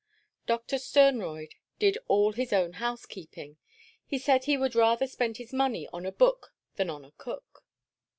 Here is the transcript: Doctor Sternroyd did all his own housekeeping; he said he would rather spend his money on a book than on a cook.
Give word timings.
Doctor 0.47 0.79
Sternroyd 0.79 1.51
did 1.77 1.99
all 2.07 2.31
his 2.33 2.51
own 2.51 2.73
housekeeping; 2.81 3.57
he 4.03 4.17
said 4.17 4.45
he 4.45 4.57
would 4.57 4.73
rather 4.73 5.05
spend 5.05 5.37
his 5.37 5.53
money 5.53 5.87
on 5.93 6.07
a 6.07 6.11
book 6.11 6.55
than 6.75 6.89
on 6.89 7.05
a 7.05 7.11
cook. 7.19 7.63